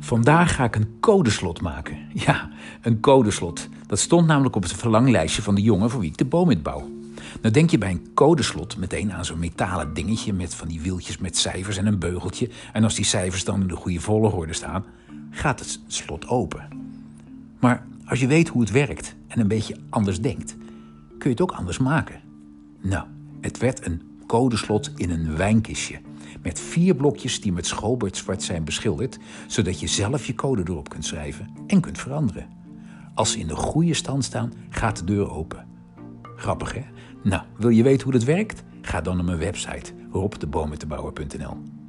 Vandaag 0.00 0.54
ga 0.54 0.64
ik 0.64 0.76
een 0.76 1.00
codeslot 1.00 1.60
maken. 1.60 1.98
Ja, 2.26 2.50
een 2.82 3.00
codeslot. 3.00 3.68
Dat 3.86 3.98
stond 3.98 4.26
namelijk 4.26 4.56
op 4.56 4.62
het 4.62 4.72
verlanglijstje 4.72 5.42
van 5.42 5.54
de 5.54 5.62
jongen 5.62 5.90
voor 5.90 6.00
wie 6.00 6.10
ik 6.10 6.16
de 6.16 6.24
boom 6.24 6.62
bouw. 6.62 6.90
Nou 7.40 7.54
denk 7.54 7.70
je 7.70 7.78
bij 7.78 7.90
een 7.90 8.08
codeslot 8.14 8.76
meteen 8.76 9.12
aan 9.12 9.24
zo'n 9.24 9.38
metalen 9.38 9.94
dingetje 9.94 10.32
met 10.32 10.54
van 10.54 10.68
die 10.68 10.80
wieltjes 10.80 11.18
met 11.18 11.36
cijfers 11.36 11.76
en 11.76 11.86
een 11.86 11.98
beugeltje. 11.98 12.50
En 12.72 12.84
als 12.84 12.94
die 12.94 13.04
cijfers 13.04 13.44
dan 13.44 13.60
in 13.60 13.66
de 13.66 13.76
goede 13.76 14.00
volgorde 14.00 14.52
staan, 14.52 14.84
gaat 15.30 15.58
het 15.58 15.80
slot 15.86 16.28
open. 16.28 16.68
Maar 17.58 17.86
als 18.04 18.20
je 18.20 18.26
weet 18.26 18.48
hoe 18.48 18.60
het 18.60 18.70
werkt 18.70 19.14
en 19.26 19.40
een 19.40 19.48
beetje 19.48 19.76
anders 19.88 20.20
denkt, 20.20 20.56
kun 21.08 21.30
je 21.30 21.36
het 21.36 21.40
ook 21.40 21.52
anders 21.52 21.78
maken. 21.78 22.20
Nou, 22.80 23.06
het 23.40 23.58
werd 23.58 23.86
een 23.86 24.09
codeslot 24.30 24.92
in 24.96 25.10
een 25.10 25.36
wijnkistje. 25.36 26.00
Met 26.42 26.60
vier 26.60 26.94
blokjes 26.94 27.40
die 27.40 27.52
met 27.52 27.66
schoolbord 27.66 28.24
zijn 28.38 28.64
beschilderd, 28.64 29.18
zodat 29.46 29.80
je 29.80 29.86
zelf 29.86 30.26
je 30.26 30.34
code 30.34 30.62
erop 30.64 30.88
kunt 30.88 31.04
schrijven 31.04 31.48
en 31.66 31.80
kunt 31.80 31.98
veranderen. 31.98 32.48
Als 33.14 33.32
ze 33.32 33.38
in 33.38 33.46
de 33.46 33.56
goede 33.56 33.94
stand 33.94 34.24
staan, 34.24 34.52
gaat 34.68 34.96
de 34.96 35.04
deur 35.04 35.30
open. 35.30 35.66
Grappig 36.36 36.74
hè? 36.74 36.84
Nou, 37.22 37.42
wil 37.56 37.68
je 37.68 37.82
weten 37.82 38.02
hoe 38.02 38.12
dat 38.12 38.24
werkt? 38.24 38.62
Ga 38.82 39.00
dan 39.00 39.16
naar 39.16 39.24
mijn 39.24 39.38
website 39.38 39.92
robdeboometebouwer.nl 40.10 41.79